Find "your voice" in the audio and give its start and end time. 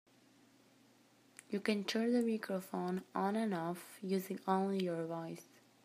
4.85-5.45